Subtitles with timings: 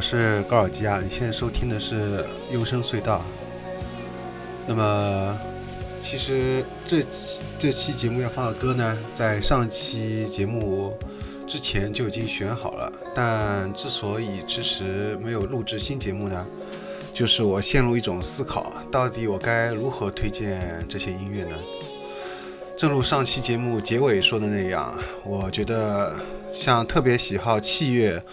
[0.00, 3.22] 我是高尔基亚，你现在收听的是幽深隧道。
[4.66, 5.38] 那么，
[6.00, 10.96] 其实这期这期节目要放的歌呢，在上期节目
[11.46, 16.46] 之前就已经选好了，但之所以迟迟没有录制新节目呢，
[17.12, 21.54] 就是我陷入一种思考，到底我该如何推荐这些音乐呢？
[22.74, 26.18] 正如上期节目结尾说的那样，我觉得
[26.54, 28.24] 像特别喜好器乐。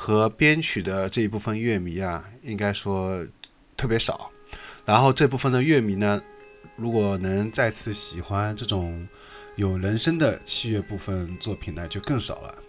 [0.00, 3.26] 和编曲的这一部分乐迷啊，应该说
[3.76, 4.30] 特别少。
[4.84, 6.22] 然后这部分的乐迷呢，
[6.76, 9.08] 如果能再次喜欢这种
[9.56, 12.62] 有人声的器乐部分作品呢，就更少了。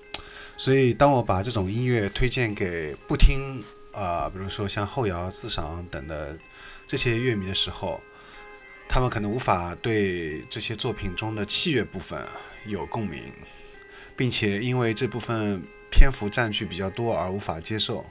[0.57, 3.63] 所以当我把这种音乐推荐给不听
[3.93, 6.35] 啊，比如说像后摇、自赏等的
[6.87, 8.01] 这些乐迷的时候，
[8.89, 12.25] 他们可能无法对这些作品中的器乐部分
[12.65, 13.21] 有共鸣，
[14.17, 15.61] 并且因为这部分。
[15.91, 18.05] 篇幅占据比较多而无法接受，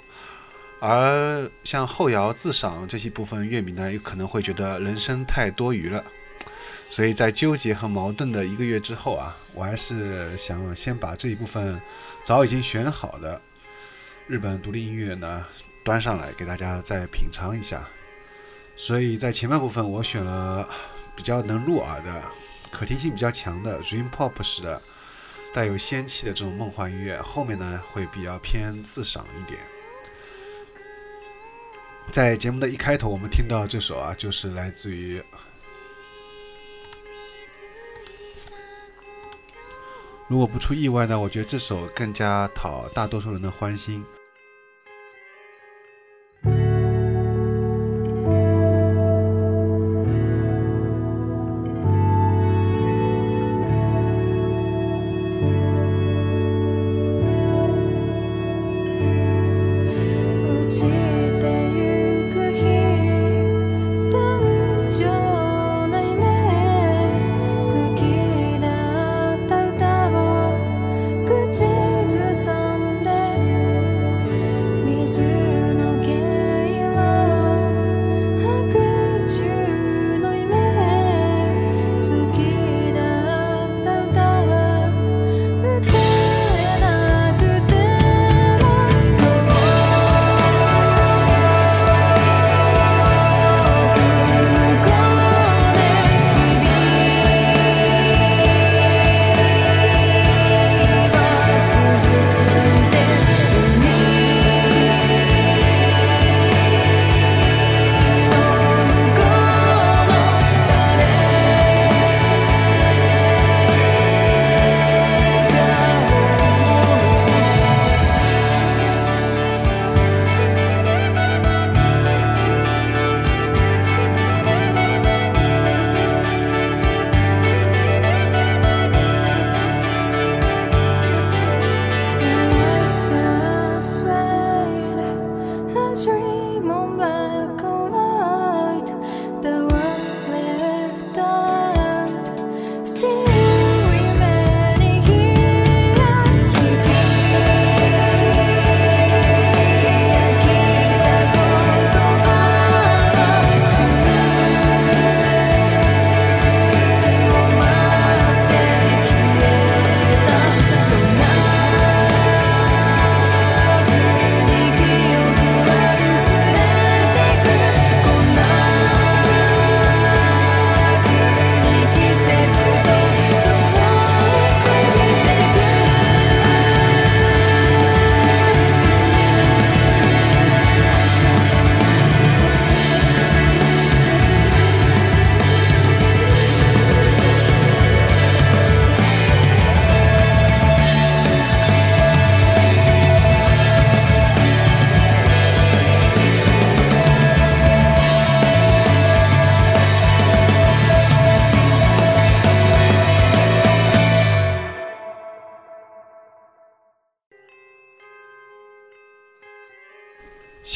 [0.80, 6.04] 而像后摇自赏这些部分乐迷呢，有可能会觉得人声太多余了。
[6.90, 11.80] 所以在纠结和矛盾的一个月之后啊，我还是想先把这一部分
[12.24, 13.40] 早已经选好的
[14.26, 15.44] 日本独立音乐呢
[15.84, 17.88] 端上来给大家再品尝一下。
[18.76, 20.68] 所以在前半部分我选了
[21.16, 22.22] 比较能入耳的、
[22.70, 24.80] 可听性比较强的 Dream Pop 式的。
[25.52, 29.58] 带有仙气的这种梦幻音乐，后面呢会比较偏自赏一点。
[32.10, 35.22] 在节目的一开头，我们听到这首啊，就是来自于，
[40.26, 44.06] 如果不出意外呢，我觉得这首更加讨大多数人的欢心。
[60.70, 61.17] 七月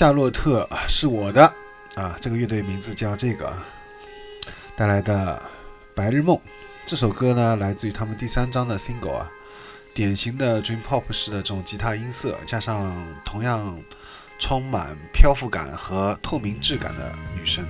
[0.02, 1.44] 夏洛特是我的
[1.94, 3.52] 啊，这个乐队名字叫这个，
[4.74, 5.40] 带来的
[5.94, 6.36] 《白日梦》
[6.84, 9.30] 这首歌呢，来自于他们第三张的 single 啊，
[9.94, 13.80] 典型的 dream pop 式的这种吉他音色，加上同样
[14.40, 17.64] 充满漂浮感和透明质感的女声。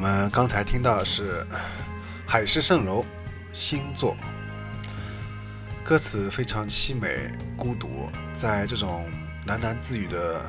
[0.00, 1.46] 我们刚才听到的是
[2.26, 3.04] 海市蜃楼
[3.52, 4.16] 星座，
[5.84, 9.06] 歌词非常凄美、孤独，在这种
[9.46, 10.40] 喃喃自语的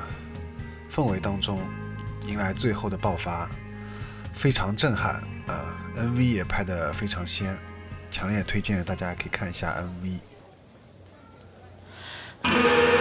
[0.90, 1.60] 氛围当中，
[2.24, 3.46] 迎来最后的爆发，
[4.32, 5.22] 非常震撼。
[5.46, 5.54] 呃
[5.98, 7.54] ，MV 也拍得非常鲜，
[8.10, 9.76] 强烈推荐大家可以看一下
[12.42, 12.91] MV。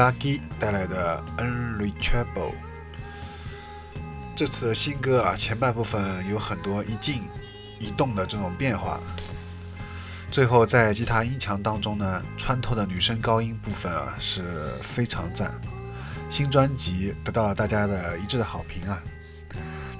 [0.00, 2.54] Ulagi 带来的 Unreachable。
[4.34, 7.22] 这次的新歌啊，前半部分有很多一静
[7.78, 8.98] 一动的这种变化，
[10.30, 15.52] 最后在吉他音墙当中呢，穿透的女声高音部分啊是非常赞。
[16.30, 19.02] 新专辑得到了大家的一致的好评啊，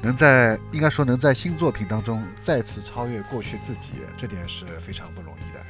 [0.01, 5.61] 能在应该说能在新作品当中再次超越过去自己，这点是非常不容易的。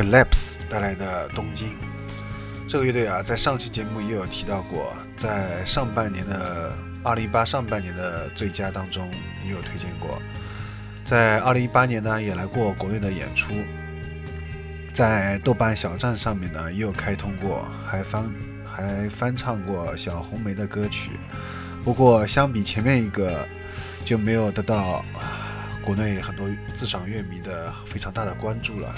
[0.00, 1.68] Collapse 带来的《东京》。
[2.66, 9.10] 这个乐队啊，在上期节目也有提到过，在上半年的二零一八上半年的最佳当中
[9.44, 10.18] 也有推荐过。
[11.04, 13.52] 在二零一八年呢，也来过国内的演出，
[14.90, 18.32] 在豆瓣小站上面呢也有开通过，还翻
[18.64, 21.10] 还翻唱过小红梅的歌曲。
[21.84, 23.46] 不过相比前面一个，
[24.02, 25.04] 就没有得到
[25.84, 28.94] 国内很多自赏乐迷的非常大的关注了。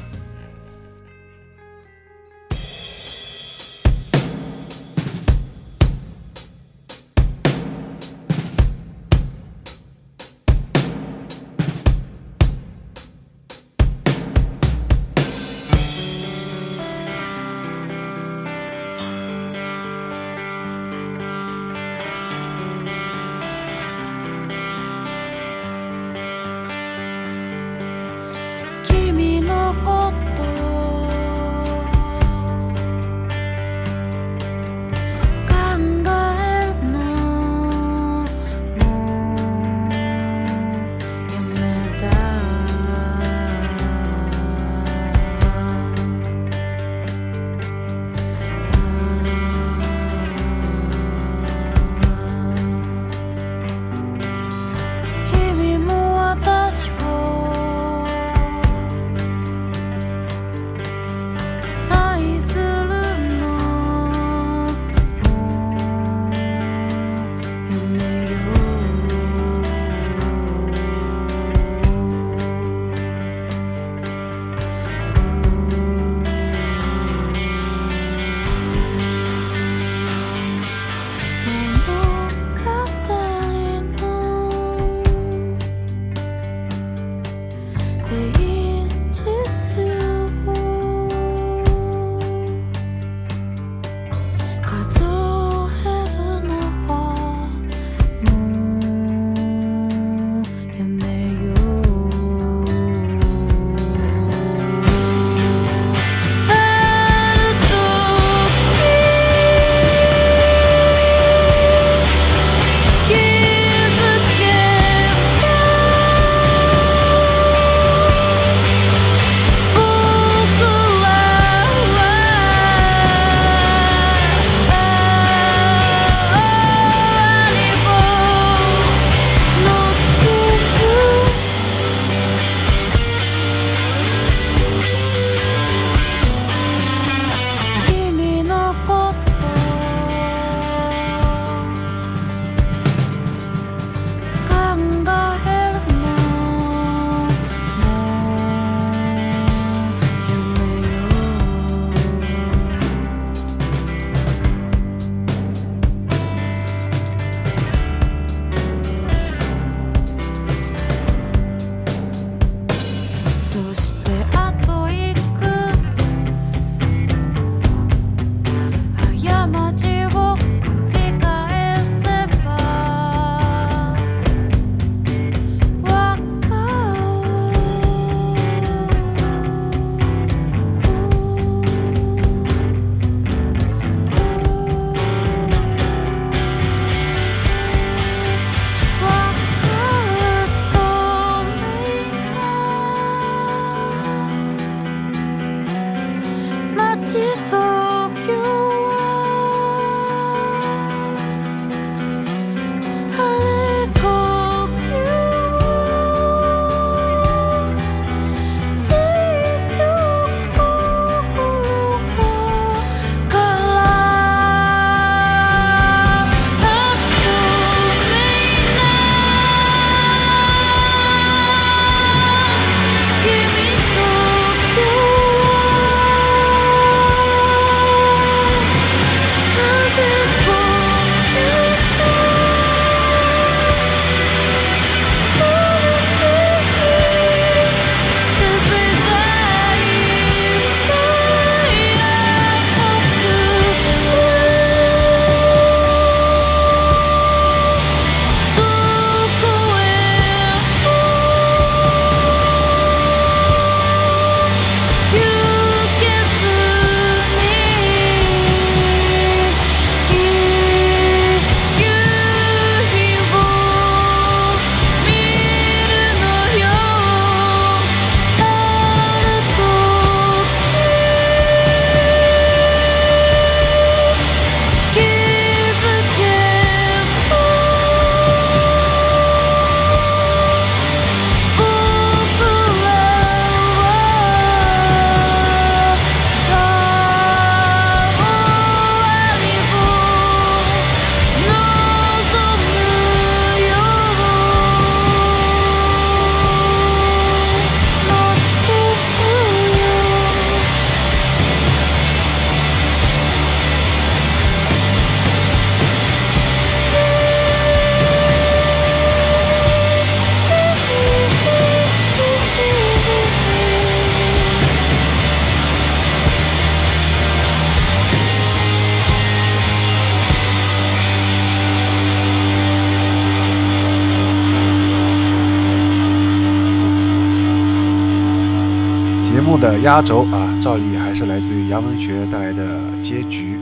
[329.80, 333.56] 压轴啊，照例还是来自于杨文学带来的《结局》。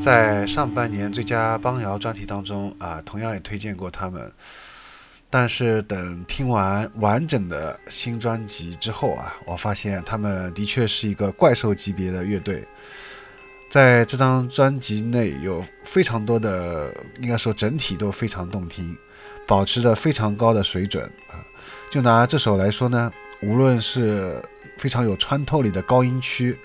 [0.00, 4.30] 在上半年最佳帮摇专题当中啊，同样也推荐过他们。
[5.30, 12.64] 但是等听完完整的新专辑之后啊，我发现他们的确是一个怪兽级别的乐队。
[13.68, 18.96] 在这张专辑内有非常多的，应该说整体都非常动听，
[19.48, 21.42] 保持着非常高的水准啊。
[21.90, 23.10] 就拿这首来说呢，
[23.42, 24.40] 无论是
[24.76, 26.58] 非常有穿透力的高音区，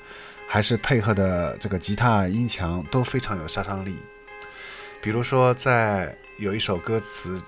[0.48, 3.98] 还是配合的这个吉他音墙，都非常有杀伤力。
[5.02, 7.42] 比如说，在有一首歌词，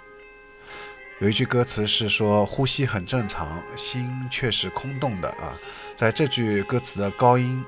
[1.19, 5.57] 有一句歌词是说“呼吸很正常，心却是空洞的”啊，
[5.95, 7.63] 在这句歌词的高音。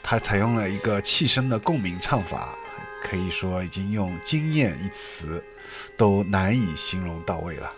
[0.00, 2.56] 它采用了一个气声的共鸣唱法，
[3.02, 5.44] 可以说已经用惊艳一词
[5.98, 7.70] 都难以形容到位了。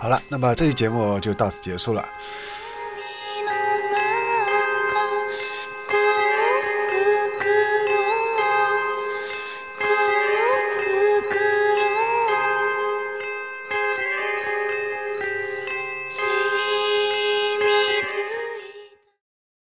[0.00, 2.02] 好了，那么这期节目就到此结束了。